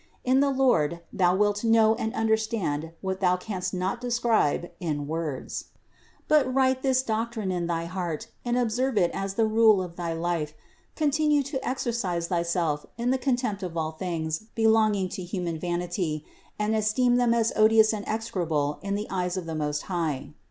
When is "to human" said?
15.09-15.59